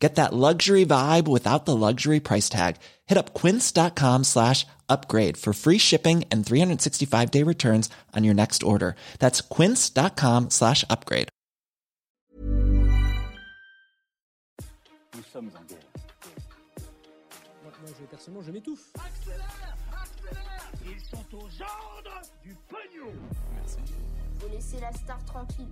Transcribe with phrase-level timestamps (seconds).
[0.00, 2.76] Get that luxury vibe without the luxury price tag.
[3.06, 8.62] Hit up quince.com slash upgrade for free shipping and 365 day returns on your next
[8.62, 8.96] order.
[9.18, 11.28] That's quince.com slash upgrade.
[15.16, 15.78] Nous sommes en guerre.
[17.62, 18.88] Moi, moi, je, personnellement, je m'étouffe.
[18.94, 23.12] Accélère Accélère Ils sont aux ordres du pognon
[24.80, 25.66] La star tranquille.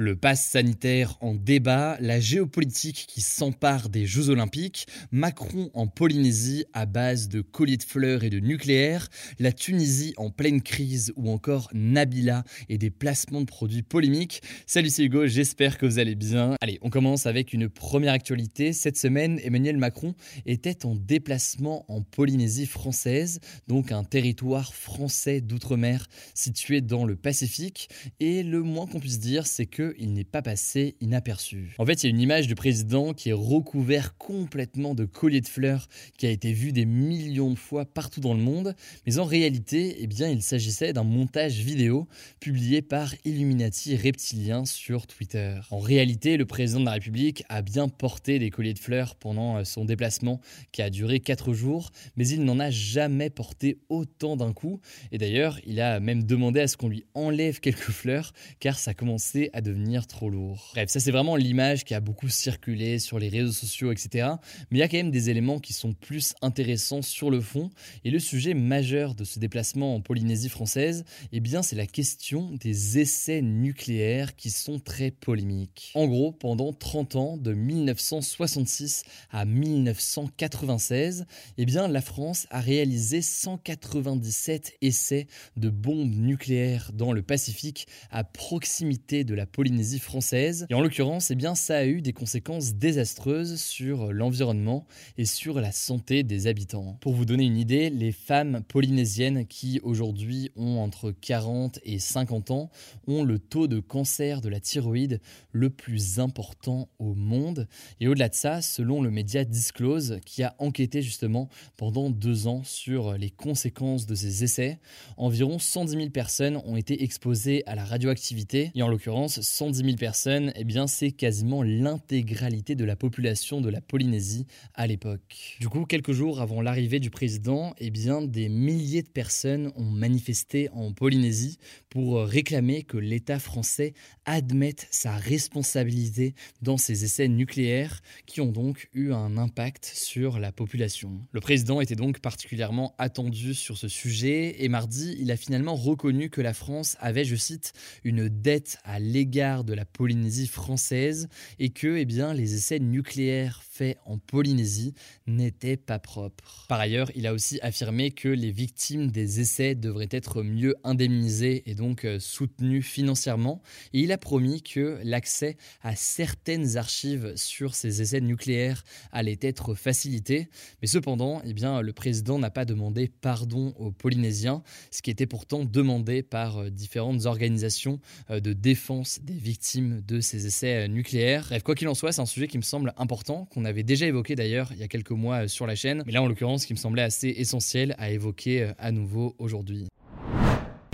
[0.00, 6.66] Le pass sanitaire en débat, la géopolitique qui s'empare des Jeux Olympiques, Macron en Polynésie
[6.72, 9.08] à base de colliers de fleurs et de nucléaire,
[9.40, 14.40] la Tunisie en pleine crise ou encore Nabila et des placements de produits polémiques.
[14.68, 16.54] Salut c'est Hugo, j'espère que vous allez bien.
[16.60, 18.72] Allez, on commence avec une première actualité.
[18.72, 20.14] Cette semaine, Emmanuel Macron
[20.46, 27.88] était en déplacement en Polynésie française, donc un territoire français d'outre-mer situé dans le Pacifique.
[28.20, 31.74] Et le moins qu'on puisse dire, c'est que il n'est pas passé inaperçu.
[31.78, 35.40] En fait, il y a une image du président qui est recouvert complètement de colliers
[35.40, 38.74] de fleurs qui a été vue des millions de fois partout dans le monde,
[39.06, 42.08] mais en réalité, eh bien, il s'agissait d'un montage vidéo
[42.40, 45.58] publié par Illuminati Reptilien sur Twitter.
[45.70, 49.56] En réalité, le président de la République a bien porté des colliers de fleurs pendant
[49.56, 50.40] euh, son déplacement
[50.72, 54.80] qui a duré 4 jours, mais il n'en a jamais porté autant d'un coup.
[55.12, 55.27] Et d'ailleurs,
[55.66, 59.60] il a même demandé à ce qu'on lui enlève quelques fleurs car ça commençait à
[59.60, 60.70] devenir trop lourd.
[60.74, 64.28] Bref, ça c'est vraiment l'image qui a beaucoup circulé sur les réseaux sociaux, etc.
[64.70, 67.70] Mais il y a quand même des éléments qui sont plus intéressants sur le fond.
[68.04, 72.50] Et le sujet majeur de ce déplacement en Polynésie française, eh bien c'est la question
[72.60, 75.92] des essais nucléaires qui sont très polémiques.
[75.94, 81.26] En gros, pendant 30 ans, de 1966 à 1996,
[81.56, 85.17] eh bien la France a réalisé 197 essais
[85.56, 90.66] de bombes nucléaires dans le Pacifique à proximité de la Polynésie française.
[90.70, 94.86] Et en l'occurrence, eh bien, ça a eu des conséquences désastreuses sur l'environnement
[95.16, 96.96] et sur la santé des habitants.
[97.00, 102.50] Pour vous donner une idée, les femmes polynésiennes qui aujourd'hui ont entre 40 et 50
[102.50, 102.70] ans
[103.06, 105.20] ont le taux de cancer de la thyroïde
[105.52, 107.68] le plus important au monde.
[108.00, 112.62] Et au-delà de ça, selon le média Disclose, qui a enquêté justement pendant deux ans
[112.64, 114.78] sur les conséquences de ces essais,
[115.16, 118.70] environ 110 000 personnes ont été exposées à la radioactivité.
[118.74, 123.68] Et en l'occurrence, 110 000 personnes, eh bien c'est quasiment l'intégralité de la population de
[123.68, 125.56] la Polynésie à l'époque.
[125.60, 129.90] Du coup, quelques jours avant l'arrivée du président, eh bien des milliers de personnes ont
[129.90, 131.58] manifesté en Polynésie
[131.88, 138.88] pour réclamer que l'État français admette sa responsabilité dans ces essais nucléaires qui ont donc
[138.92, 141.20] eu un impact sur la population.
[141.32, 146.30] Le président était donc particulièrement attendu sur ce sujet et mardi, il a finalement reconnu
[146.30, 147.72] que la France avait, je cite,
[148.04, 151.28] une dette à l'égard de la Polynésie française
[151.58, 154.94] et que eh bien, les essais nucléaires faits en Polynésie
[155.26, 156.66] n'étaient pas propres.
[156.68, 161.62] Par ailleurs, il a aussi affirmé que les victimes des essais devraient être mieux indemnisées
[161.66, 163.62] et donc euh, soutenues financièrement.
[163.92, 170.48] Il a promis que l'accès à certaines archives sur ces essais nucléaires allait être facilité.
[170.82, 175.26] Mais cependant, eh bien, le président n'a pas demandé pardon aux Polynésiens, ce qui était
[175.26, 178.00] pourtant demandé par euh, différentes organisations
[178.30, 181.46] euh, de défense des victimes de ces essais euh, nucléaires.
[181.48, 184.06] Bref, quoi qu'il en soit, c'est un sujet qui me semble important, qu'on avait déjà
[184.06, 186.72] évoqué d'ailleurs il y a quelques mois sur la chaîne, mais là en l'occurrence qui
[186.72, 189.88] me semblait assez essentiel à évoquer à nouveau aujourd'hui.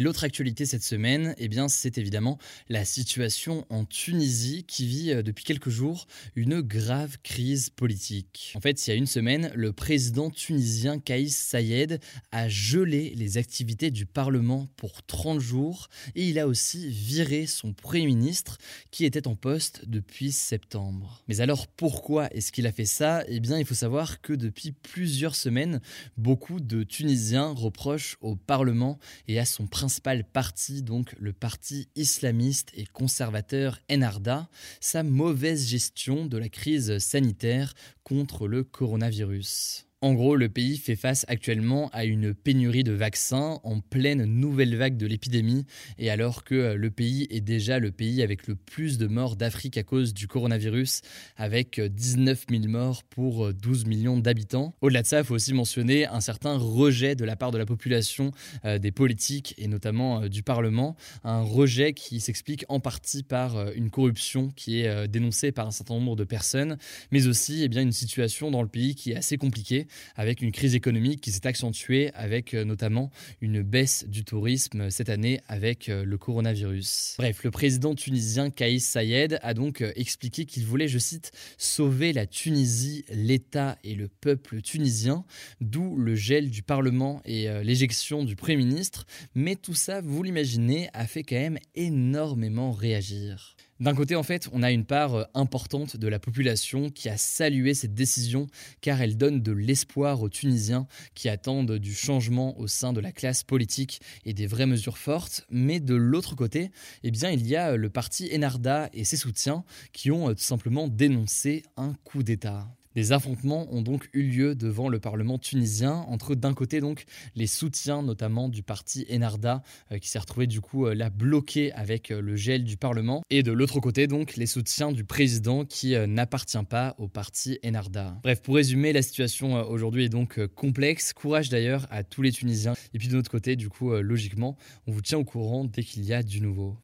[0.01, 2.37] L'autre actualité cette semaine, eh bien, c'est évidemment
[2.69, 8.53] la situation en Tunisie qui vit euh, depuis quelques jours une grave crise politique.
[8.57, 12.01] En fait, il y a une semaine, le président tunisien Kaïs Sayed
[12.33, 17.73] a gelé les activités du Parlement pour 30 jours et il a aussi viré son
[17.73, 18.59] Premier ministre
[18.91, 21.23] qui était en poste depuis septembre.
[21.29, 23.23] Mais alors pourquoi est-ce qu'il a fait ça?
[23.29, 25.81] Eh bien, il faut savoir que depuis plusieurs semaines,
[26.17, 28.99] beaucoup de Tunisiens reprochent au Parlement
[29.29, 34.49] et à son principal parti, donc le parti islamiste et conservateur Ennahda,
[34.81, 39.85] sa mauvaise gestion de la crise sanitaire contre le coronavirus.
[40.05, 44.77] En gros, le pays fait face actuellement à une pénurie de vaccins en pleine nouvelle
[44.77, 45.65] vague de l'épidémie.
[45.97, 49.35] Et alors que euh, le pays est déjà le pays avec le plus de morts
[49.35, 51.01] d'Afrique à cause du coronavirus
[51.39, 54.75] avec 19 000 morts pour 12 millions d'habitants.
[54.83, 57.65] Au-delà de ça, il faut aussi mentionner un certain rejet de la part de la
[57.65, 58.33] population
[58.63, 64.51] des politiques et notamment du Parlement, un rejet qui s'explique en partie par une corruption
[64.51, 66.77] qui est dénoncée par un certain nombre de personnes,
[67.11, 69.87] mais aussi eh bien, une situation dans le pays qui est assez compliquée,
[70.17, 73.11] avec une crise économique qui s'est accentuée, avec euh, notamment
[73.41, 77.17] une baisse du tourisme cette année avec euh, le coronavirus.
[77.19, 82.13] Bref, le président tunisien Kais Sayed a donc euh, expliqué qu'il voulait, je cite, sauver
[82.13, 85.25] la Tunisie, l'État et le peuple tunisien,
[85.61, 90.89] d'où le gel du Parlement et l'éjection du Premier ministre, mais tout ça, vous l'imaginez,
[90.93, 93.54] a fait quand même énormément réagir.
[93.81, 97.17] D'un côté, en fait, on a une part euh, importante de la population qui a
[97.17, 98.47] salué cette décision
[98.81, 103.11] car elle donne de l'espoir aux Tunisiens qui attendent du changement au sein de la
[103.11, 105.45] classe politique et des vraies mesures fortes.
[105.51, 106.71] Mais de l'autre côté,
[107.03, 110.35] eh bien, il y a euh, le parti Enarda et ses soutiens qui ont euh,
[110.35, 112.69] tout simplement dénoncé un coup d'État.
[112.95, 117.05] Des affrontements ont donc eu lieu devant le Parlement tunisien entre d'un côté donc
[117.35, 121.73] les soutiens notamment du parti Enarda euh, qui s'est retrouvé du coup euh, là bloqué
[121.73, 125.65] avec euh, le gel du Parlement et de l'autre côté donc les soutiens du président
[125.65, 128.19] qui n'appartient pas au parti Enarda.
[128.23, 131.13] Bref, pour résumer, la situation aujourd'hui est donc complexe.
[131.13, 132.75] Courage d'ailleurs à tous les Tunisiens.
[132.93, 134.57] Et puis de notre côté, du coup, logiquement,
[134.87, 136.77] on vous tient au courant dès qu'il y a du nouveau.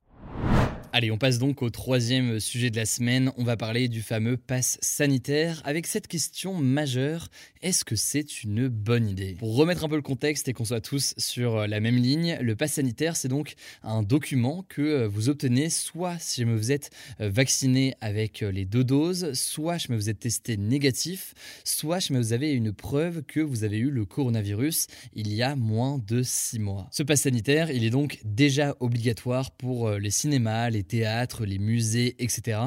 [0.93, 3.31] Allez, on passe donc au troisième sujet de la semaine.
[3.37, 7.29] On va parler du fameux pass sanitaire avec cette question majeure.
[7.63, 9.37] Est-ce que c'est une bonne idée?
[9.39, 12.57] Pour remettre un peu le contexte et qu'on soit tous sur la même ligne, le
[12.57, 13.55] pass sanitaire, c'est donc
[13.85, 16.91] un document que euh, vous obtenez soit si vous êtes
[17.21, 22.13] euh, vacciné avec euh, les deux doses, soit si vous êtes testé négatif, soit si
[22.13, 26.25] vous avez une preuve que vous avez eu le coronavirus il y a moins de
[26.25, 26.89] six mois.
[26.91, 31.59] Ce pass sanitaire, il est donc déjà obligatoire pour les cinémas, les les théâtres, les
[31.59, 32.59] musées, etc.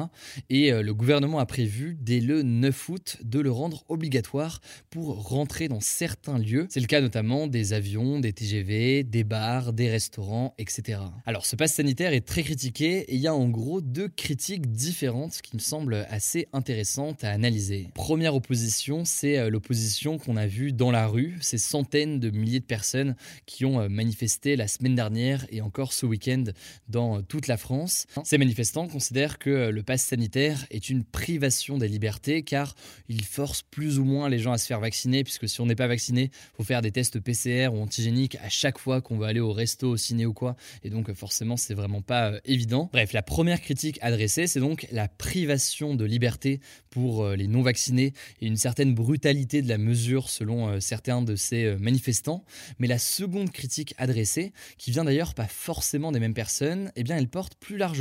[0.48, 5.28] Et euh, le gouvernement a prévu dès le 9 août de le rendre obligatoire pour
[5.28, 6.68] rentrer dans certains lieux.
[6.70, 11.00] C'est le cas notamment des avions, des TGV, des bars, des restaurants, etc.
[11.26, 14.70] Alors ce pass sanitaire est très critiqué et il y a en gros deux critiques
[14.70, 17.88] différentes qui me semblent assez intéressantes à analyser.
[17.94, 22.60] Première opposition, c'est euh, l'opposition qu'on a vue dans la rue, ces centaines de milliers
[22.60, 23.16] de personnes
[23.46, 26.44] qui ont euh, manifesté la semaine dernière et encore ce week-end
[26.88, 31.88] dans toute la France ces manifestants considèrent que le pass sanitaire est une privation des
[31.88, 32.74] libertés car
[33.08, 35.74] il force plus ou moins les gens à se faire vacciner puisque si on n'est
[35.74, 39.40] pas vacciné, faut faire des tests PCR ou antigéniques à chaque fois qu'on va aller
[39.40, 40.56] au resto, au ciné ou quoi.
[40.82, 42.88] Et donc forcément, c'est vraiment pas euh, évident.
[42.92, 46.60] Bref, la première critique adressée, c'est donc la privation de liberté
[46.90, 51.22] pour euh, les non vaccinés et une certaine brutalité de la mesure selon euh, certains
[51.22, 52.44] de ces manifestants.
[52.78, 57.16] Mais la seconde critique adressée, qui vient d'ailleurs pas forcément des mêmes personnes, eh bien
[57.16, 57.93] elle porte plus largement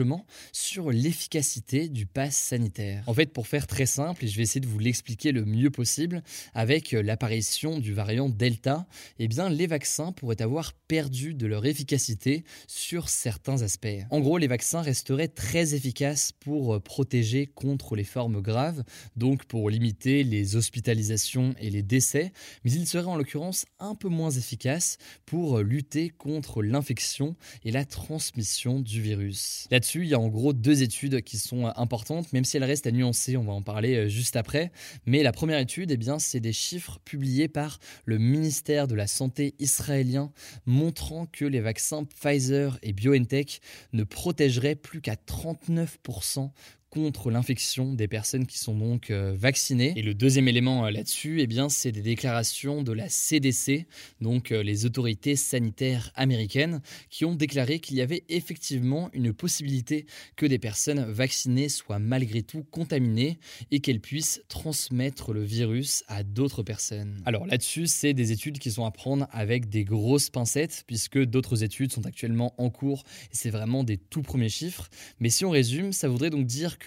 [0.52, 3.04] sur l'efficacité du pass sanitaire.
[3.08, 5.70] En fait, pour faire très simple, et je vais essayer de vous l'expliquer le mieux
[5.70, 6.24] possible,
[6.54, 8.88] avec euh, l'apparition du variant Delta,
[9.20, 13.88] eh bien, les vaccins pourraient avoir perdu de leur efficacité sur certains aspects.
[14.10, 18.84] En gros, les vaccins resteraient très efficaces pour euh, protéger contre les formes graves,
[19.16, 22.32] donc pour limiter les hospitalisations et les décès,
[22.64, 27.72] mais ils seraient en l'occurrence un peu moins efficaces pour euh, lutter contre l'infection et
[27.72, 29.68] la transmission du virus.
[29.96, 32.88] Il y a en gros deux études qui sont euh, importantes, même si elles restent
[32.88, 34.72] à nuancer, on va en parler euh, juste après.
[35.06, 39.08] Mais la première étude, eh bien, c'est des chiffres publiés par le ministère de la
[39.08, 40.32] Santé israélien
[40.66, 43.62] montrant que les vaccins Pfizer et BioNTech
[43.94, 46.50] ne protégeraient plus qu'à 39%
[46.94, 49.94] contre l'infection des personnes qui sont donc euh, vaccinées.
[49.96, 53.88] Et le deuxième élément euh, là-dessus, eh bien, c'est des déclarations de la CDC,
[54.22, 60.06] donc euh, les autorités sanitaires américaines, qui ont déclaré qu'il y avait effectivement une possibilité
[60.36, 63.40] que des personnes vaccinées soient malgré tout contaminées
[63.72, 67.24] et qu'elles puissent transmettre le virus à d'autres personnes.
[67.26, 71.64] Alors là-dessus, c'est des études qui sont à prendre avec des grosses pincettes, puisque d'autres
[71.64, 74.92] études sont actuellement en cours et c'est vraiment des tout premiers chiffres.
[75.20, 76.83] Mais si on résume, ça voudrait donc dire que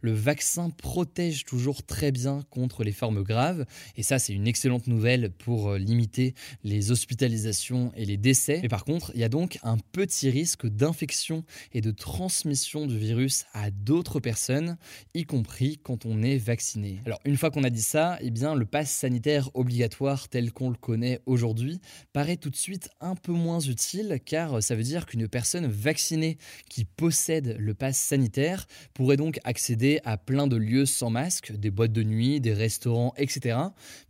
[0.00, 3.64] le vaccin protège toujours très bien contre les formes graves.
[3.96, 8.60] Et ça, c'est une excellente nouvelle pour euh, limiter les hospitalisations et les décès.
[8.62, 12.98] Mais par contre, il y a donc un petit risque d'infection et de transmission du
[12.98, 14.76] virus à d'autres personnes,
[15.14, 17.00] y compris quand on est vacciné.
[17.06, 20.70] Alors, une fois qu'on a dit ça, eh bien, le pass sanitaire obligatoire tel qu'on
[20.70, 21.80] le connaît aujourd'hui
[22.12, 26.38] paraît tout de suite un peu moins utile car ça veut dire qu'une personne vaccinée
[26.68, 31.70] qui possède le pass sanitaire pourrait donc accéder à plein de lieux sans masque, des
[31.70, 33.58] boîtes de nuit, des restaurants, etc.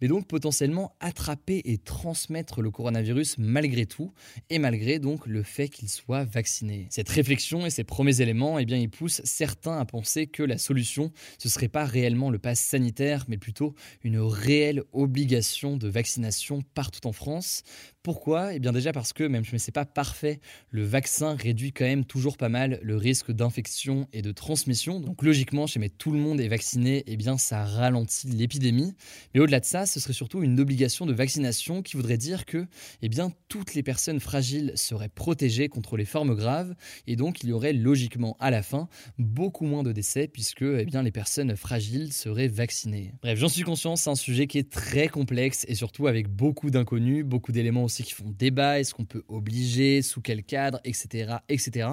[0.00, 4.12] Mais donc potentiellement attraper et transmettre le coronavirus malgré tout,
[4.48, 6.86] et malgré donc le fait qu'ils soient vaccinés.
[6.90, 10.58] Cette réflexion et ces premiers éléments, eh bien, ils poussent certains à penser que la
[10.58, 16.62] solution, ce serait pas réellement le pass sanitaire, mais plutôt une réelle obligation de vaccination
[16.74, 17.62] partout en France.
[18.02, 18.54] Pourquoi?
[18.54, 20.40] Eh bien déjà parce que même si ce n'est pas parfait,
[20.70, 25.00] le vaccin réduit quand même toujours pas mal le risque d'infection et de transmission.
[25.00, 28.94] Donc logiquement, si tout le monde est vacciné, eh bien ça ralentit l'épidémie.
[29.34, 32.66] Mais au-delà de ça, ce serait surtout une obligation de vaccination qui voudrait dire que
[33.02, 36.74] eh bien, toutes les personnes fragiles seraient protégées contre les formes graves
[37.06, 38.88] et donc il y aurait logiquement à la fin
[39.18, 43.12] beaucoup moins de décès puisque eh bien, les personnes fragiles seraient vaccinées.
[43.20, 46.70] Bref, j'en suis conscient, c'est un sujet qui est très complexe et surtout avec beaucoup
[46.70, 51.36] d'inconnus, beaucoup d'éléments qui font débat, est-ce qu'on peut obliger, sous quel cadre, etc.
[51.48, 51.88] etc.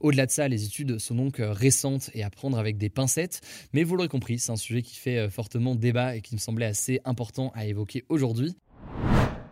[0.00, 3.40] Au-delà de ça, les études sont donc euh, récentes et à prendre avec des pincettes,
[3.72, 6.40] mais vous l'aurez compris, c'est un sujet qui fait euh, fortement débat et qui me
[6.40, 8.56] semblait assez important à évoquer aujourd'hui.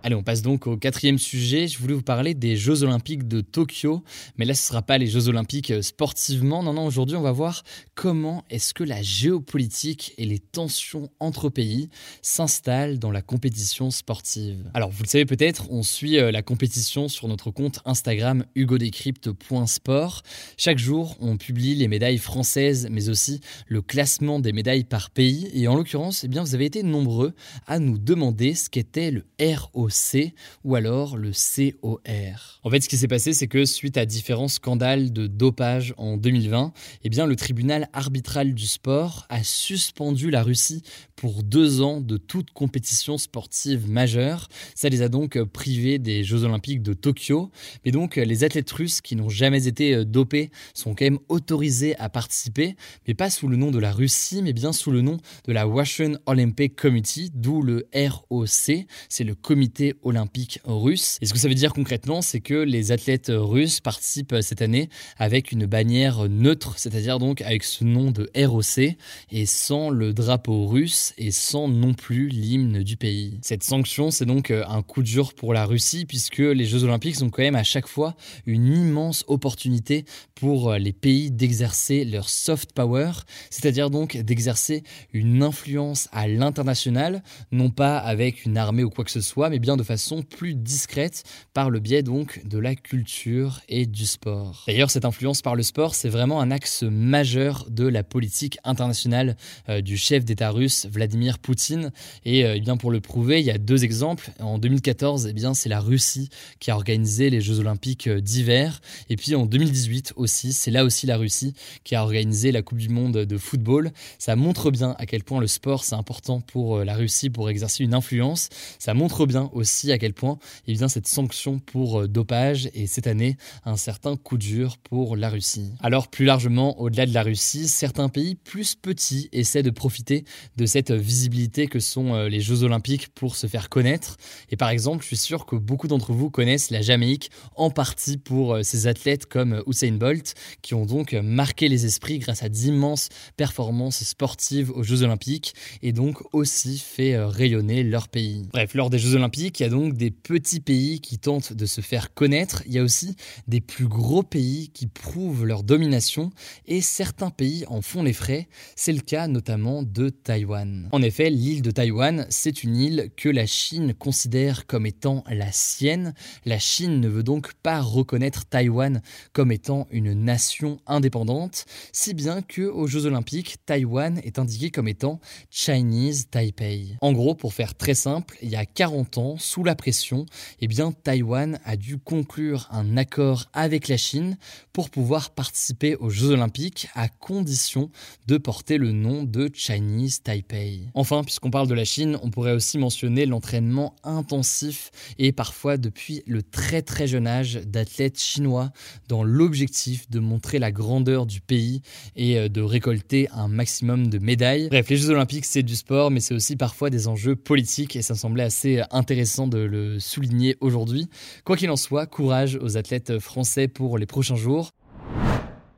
[0.03, 1.69] Allez, on passe donc au quatrième sujet.
[1.69, 4.03] Je voulais vous parler des Jeux Olympiques de Tokyo,
[4.39, 6.63] mais là, ce ne sera pas les Jeux Olympiques euh, sportivement.
[6.63, 7.65] Non, non, aujourd'hui, on va voir
[7.95, 11.91] comment est-ce que la géopolitique et les tensions entre pays
[12.23, 14.71] s'installent dans la compétition sportive.
[14.73, 20.23] Alors, vous le savez peut-être, on suit euh, la compétition sur notre compte Instagram hugodécrypte.sport.
[20.57, 25.51] Chaque jour, on publie les médailles françaises, mais aussi le classement des médailles par pays.
[25.53, 27.35] Et en l'occurrence, eh bien, vous avez été nombreux
[27.67, 32.61] à nous demander ce qu'était le ROC C ou alors le COR.
[32.63, 36.17] En fait, ce qui s'est passé, c'est que suite à différents scandales de dopage en
[36.17, 36.73] 2020,
[37.05, 40.83] eh bien, le tribunal arbitral du sport a suspendu la Russie
[41.17, 44.49] pour deux ans de toute compétition sportive majeure.
[44.75, 47.51] Ça les a donc privés des Jeux Olympiques de Tokyo.
[47.85, 52.09] Mais donc, les athlètes russes qui n'ont jamais été dopés sont quand même autorisés à
[52.09, 55.53] participer, mais pas sous le nom de la Russie, mais bien sous le nom de
[55.53, 58.87] la Russian Olympic Committee, d'où le ROC.
[59.09, 61.19] C'est le comité olympique russe.
[61.21, 64.89] Et ce que ça veut dire concrètement, c'est que les athlètes russes participent cette année
[65.19, 68.97] avec une bannière neutre, c'est-à-dire donc avec ce nom de ROC
[69.31, 73.39] et sans le drapeau russe et sans non plus l'hymne du pays.
[73.43, 77.31] Cette sanction, c'est donc un coup dur pour la Russie puisque les Jeux olympiques sont
[77.31, 78.15] quand même à chaque fois
[78.47, 83.13] une immense opportunité pour les pays d'exercer leur soft power,
[83.51, 84.83] c'est-à-dire donc d'exercer
[85.13, 87.23] une influence à l'international,
[87.53, 90.55] non pas avec une armée ou quoi que ce soit, mais bien de façon plus
[90.55, 91.25] discrète
[91.55, 94.65] par le biais donc de la culture et du sport.
[94.67, 99.37] D'ailleurs, cette influence par le sport, c'est vraiment un axe majeur de la politique internationale
[99.69, 101.93] euh, du chef d'État russe Vladimir Poutine.
[102.25, 104.31] Et, euh, eh bien pour le prouver, il y a deux exemples.
[104.41, 108.81] En 2014, eh bien c'est la Russie qui a organisé les Jeux Olympiques euh, d'hiver.
[109.09, 112.79] Et puis en 2018 aussi, c'est là aussi la Russie qui a organisé la Coupe
[112.79, 113.91] du Monde de football.
[114.19, 117.85] Ça montre bien à quel point le sport c'est important pour la Russie pour exercer
[117.85, 118.49] une influence.
[118.79, 123.07] Ça montre bien aussi à quel point vient cette sanction pour euh, dopage et cette
[123.07, 125.73] année un certain coup dur pour la Russie.
[125.81, 130.25] Alors plus largement, au-delà de la Russie, certains pays plus petits essaient de profiter
[130.57, 134.17] de cette visibilité que sont euh, les Jeux olympiques pour se faire connaître.
[134.51, 138.17] Et par exemple, je suis sûr que beaucoup d'entre vous connaissent la Jamaïque en partie
[138.17, 142.49] pour euh, ces athlètes comme Usain Bolt qui ont donc marqué les esprits grâce à
[142.49, 148.47] d'immenses performances sportives aux Jeux olympiques et donc aussi fait rayonner leur pays.
[148.53, 151.67] Bref, lors des Jeux olympiques, il y a donc des petits pays qui tentent de
[151.67, 153.17] se faire connaître, il y a aussi
[153.49, 156.31] des plus gros pays qui prouvent leur domination
[156.67, 158.49] et certains pays en font les frais.
[158.77, 160.89] C'est le cas notamment de Taïwan.
[160.93, 165.51] En effet, l'île de Taïwan, c'est une île que la Chine considère comme étant la
[165.53, 166.15] sienne.
[166.45, 169.03] La Chine ne veut donc pas reconnaître Taïwan
[169.33, 174.89] comme étant une nation indépendante, si bien que aux Jeux olympiques, Taïwan est indiqué comme
[174.89, 176.97] étant Chinese Taipei.
[177.01, 180.27] En gros, pour faire très simple, il y a 40 ans, sous la pression,
[180.61, 184.37] eh bien, Taïwan a dû conclure un accord avec la Chine
[184.73, 187.91] pour pouvoir participer aux Jeux Olympiques à condition
[188.27, 190.89] de porter le nom de Chinese Taipei.
[190.95, 196.23] Enfin, puisqu'on parle de la Chine, on pourrait aussi mentionner l'entraînement intensif et parfois depuis
[196.27, 198.71] le très très jeune âge d'athlètes chinois
[199.09, 201.83] dans l'objectif de montrer la grandeur du pays
[202.17, 204.69] et euh, de récolter un maximum de médailles.
[204.69, 208.03] Bref, les Jeux Olympiques, c'est du sport, mais c'est aussi parfois des enjeux politiques et
[208.03, 211.09] ça me semblait assez intéressant de le souligner aujourd'hui.
[211.45, 214.73] Quoi qu'il en soit, courage aux athlètes français pour les prochains jours.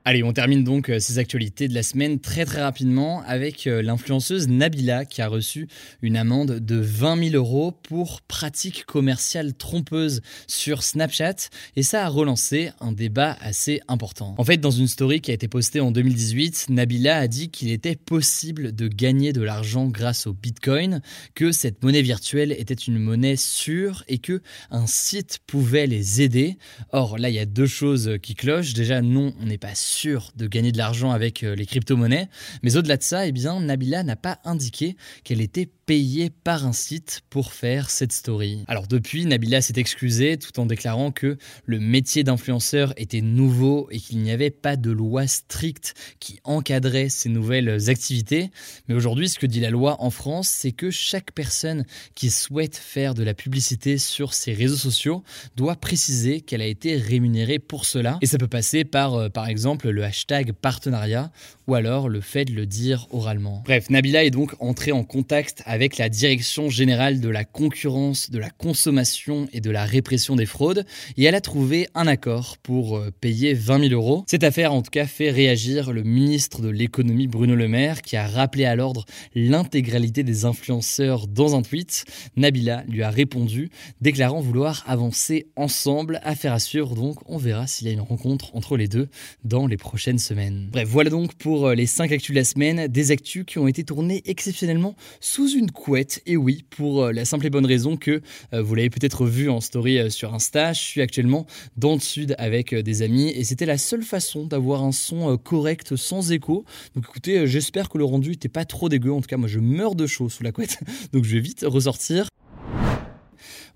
[0.05, 3.83] Allez, on termine donc euh, ces actualités de la semaine très très rapidement avec euh,
[3.83, 5.69] l'influenceuse Nabila qui a reçu
[6.03, 12.09] une amende de 20 000 euros pour pratique commerciale trompeuse sur Snapchat et ça a
[12.09, 14.35] relancé un débat assez important.
[14.39, 17.71] En fait, dans une story qui a été postée en 2018, Nabila a dit qu'il
[17.71, 21.01] était possible de gagner de l'argent grâce au Bitcoin,
[21.37, 24.43] que cette monnaie virtuelle était une monnaie sûre et que
[24.73, 26.57] un site pouvait les aider.
[26.91, 28.75] Or là, il y a deux choses qui clochent.
[28.75, 32.29] Déjà, non, on n'est pas sûr sûr de gagner de l'argent avec euh, les crypto-monnaies.
[32.63, 36.73] Mais au-delà de ça, eh bien, Nabila n'a pas indiqué qu'elle était payée par un
[36.73, 38.65] site pour faire cette story.
[38.69, 43.99] Alors depuis, Nabila s'est excusée tout en déclarant que le métier d'influenceur était nouveau et
[43.99, 48.51] qu'il n'y avait pas de loi stricte qui encadrait ces nouvelles activités.
[48.89, 51.85] Mais aujourd'hui, ce que dit la loi en France, c'est que chaque personne
[52.15, 55.23] qui souhaite faire de la publicité sur ses réseaux sociaux
[55.57, 58.19] doit préciser qu'elle a été rémunérée pour cela.
[58.23, 61.31] Et ça peut passer par, euh, par exemple, le hashtag partenariat
[61.67, 63.63] ou alors le fait de le dire oralement.
[63.65, 68.39] Bref, Nabila est donc entrée en contact avec la Direction générale de la concurrence, de
[68.39, 70.85] la consommation et de la répression des fraudes
[71.17, 74.25] et elle a trouvé un accord pour euh, payer 20 000 euros.
[74.27, 78.17] Cette affaire en tout cas fait réagir le ministre de l'économie Bruno Le Maire qui
[78.17, 82.05] a rappelé à l'ordre l'intégralité des influenceurs dans un tweet.
[82.37, 83.71] Nabila lui a répondu
[84.01, 86.21] déclarant vouloir avancer ensemble.
[86.25, 89.09] Affaire à suivre donc, on verra s'il y a une rencontre entre les deux
[89.45, 90.69] dans les prochaines semaines.
[90.73, 93.69] Bref, voilà donc pour euh, les 5 actus de la semaine, des actus qui ont
[93.69, 96.23] été tournés exceptionnellement sous une couette.
[96.27, 98.21] Et oui, pour euh, la simple et bonne raison que
[98.53, 102.35] euh, vous l'avez peut-être vu en story sur Insta, je suis actuellement dans le sud
[102.39, 106.65] avec des amis et c'était la seule façon d'avoir un son correct sans écho.
[106.95, 109.13] Donc écoutez, j'espère que le rendu n'était pas trop dégueu.
[109.13, 110.79] En tout cas, moi je meurs de chaud sous la couette,
[111.13, 112.29] donc je vais vite ressortir.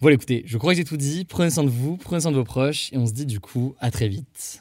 [0.00, 1.24] Voilà, écoutez, je crois que j'ai tout dit.
[1.24, 3.74] Prenez soin de vous, prenez soin de vos proches et on se dit du coup
[3.80, 4.60] à très vite.